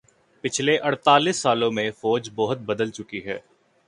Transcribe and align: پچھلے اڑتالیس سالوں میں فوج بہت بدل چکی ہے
پچھلے 0.43 0.77
اڑتالیس 0.79 1.37
سالوں 1.37 1.71
میں 1.71 1.89
فوج 1.91 2.29
بہت 2.35 2.59
بدل 2.61 2.91
چکی 2.91 3.25
ہے 3.25 3.37